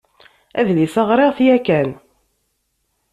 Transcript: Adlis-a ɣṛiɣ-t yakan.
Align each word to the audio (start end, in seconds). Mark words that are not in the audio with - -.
Adlis-a 0.59 1.03
ɣṛiɣ-t 1.09 1.39
yakan. 1.45 1.89